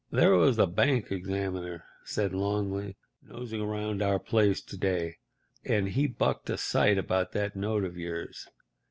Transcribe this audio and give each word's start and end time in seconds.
"There 0.09 0.31
was 0.35 0.57
a 0.57 0.65
bank 0.65 1.11
examiner," 1.11 1.83
said 2.03 2.33
Longley, 2.33 2.97
"nosing 3.21 3.61
around 3.61 4.01
our 4.01 4.17
place 4.17 4.59
to 4.59 4.75
day, 4.75 5.17
and 5.63 5.89
he 5.89 6.07
bucked 6.07 6.49
a 6.49 6.57
sight 6.57 6.97
about 6.97 7.33
that 7.33 7.55
note 7.55 7.83
of 7.83 7.95
yours. 7.95 8.47